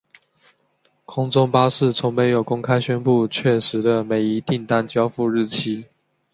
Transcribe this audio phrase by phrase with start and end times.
[1.05, 5.85] 空中巴士从没有公开宣布确实的每一订单交付日期。